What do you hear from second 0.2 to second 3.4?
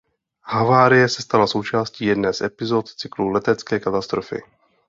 Havárie se stala součástí jedné z epizod cyklu